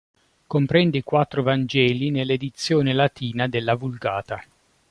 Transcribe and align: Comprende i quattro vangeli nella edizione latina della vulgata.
Comprende 0.47 0.97
i 0.97 1.03
quattro 1.03 1.43
vangeli 1.43 2.09
nella 2.09 2.33
edizione 2.33 2.91
latina 2.91 3.47
della 3.47 3.75
vulgata. 3.75 4.43